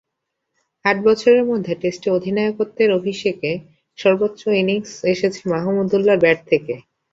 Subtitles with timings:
[0.85, 3.51] আট বছরের মধ্যে টেস্টে অধিনায়কত্বের অভিষেকে
[3.97, 6.73] সর্বোচ্চ ইনিংস এসেছে মাহমুদউল্লাহর ব্যাট থেকে।